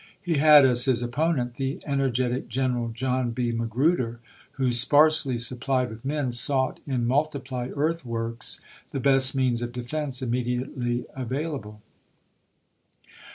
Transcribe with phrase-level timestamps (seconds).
[0.19, 3.51] He had as his opponent the ener getic General John B.
[3.51, 4.17] Magi'uder,
[4.53, 8.59] who, sparsely sup plied with men, sought in multiplied earthworks
[8.89, 11.83] the best means of defense immediately available.